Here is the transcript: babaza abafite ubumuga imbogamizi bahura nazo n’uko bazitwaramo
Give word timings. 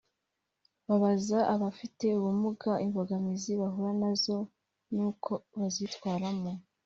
babaza 0.87 1.39
abafite 1.53 2.05
ubumuga 2.17 2.71
imbogamizi 2.85 3.51
bahura 3.61 3.91
nazo 4.01 4.37
n’uko 4.93 5.31
bazitwaramo 5.57 6.51